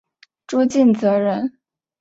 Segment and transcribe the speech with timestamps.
[0.47, 1.59] 朱敬则人。